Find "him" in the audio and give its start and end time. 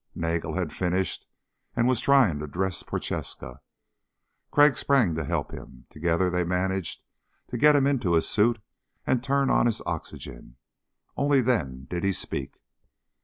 5.51-5.85, 7.75-7.85